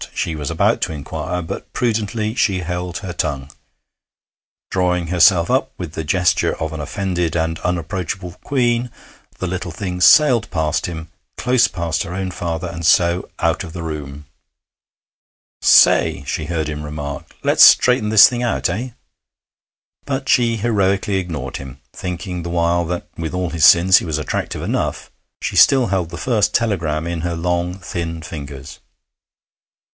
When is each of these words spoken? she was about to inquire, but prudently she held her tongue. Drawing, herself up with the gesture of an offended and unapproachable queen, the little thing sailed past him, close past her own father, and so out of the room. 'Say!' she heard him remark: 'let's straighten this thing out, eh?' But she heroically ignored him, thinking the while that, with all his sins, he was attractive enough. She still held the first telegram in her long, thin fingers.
she 0.15 0.35
was 0.35 0.49
about 0.51 0.81
to 0.81 0.91
inquire, 0.91 1.41
but 1.43 1.71
prudently 1.73 2.33
she 2.33 2.59
held 2.59 2.99
her 2.99 3.13
tongue. 3.13 3.51
Drawing, 4.71 5.07
herself 5.07 5.49
up 5.51 5.71
with 5.77 5.93
the 5.93 6.03
gesture 6.03 6.55
of 6.59 6.73
an 6.73 6.79
offended 6.79 7.35
and 7.35 7.59
unapproachable 7.59 8.33
queen, 8.43 8.89
the 9.37 9.45
little 9.47 9.69
thing 9.71 10.01
sailed 10.01 10.49
past 10.49 10.87
him, 10.87 11.09
close 11.37 11.67
past 11.67 12.01
her 12.01 12.15
own 12.15 12.31
father, 12.31 12.67
and 12.67 12.83
so 12.85 13.29
out 13.39 13.63
of 13.63 13.73
the 13.73 13.83
room. 13.83 14.25
'Say!' 15.61 16.23
she 16.25 16.45
heard 16.45 16.67
him 16.67 16.83
remark: 16.83 17.35
'let's 17.43 17.63
straighten 17.63 18.09
this 18.09 18.27
thing 18.27 18.41
out, 18.41 18.69
eh?' 18.69 18.89
But 20.05 20.27
she 20.29 20.57
heroically 20.57 21.17
ignored 21.17 21.57
him, 21.57 21.79
thinking 21.93 22.41
the 22.41 22.49
while 22.49 22.85
that, 22.85 23.07
with 23.17 23.35
all 23.35 23.51
his 23.51 23.65
sins, 23.65 23.97
he 23.97 24.05
was 24.05 24.17
attractive 24.17 24.63
enough. 24.63 25.11
She 25.41 25.55
still 25.55 25.87
held 25.87 26.09
the 26.09 26.17
first 26.17 26.55
telegram 26.55 27.05
in 27.05 27.21
her 27.21 27.35
long, 27.35 27.75
thin 27.77 28.21
fingers. 28.23 28.79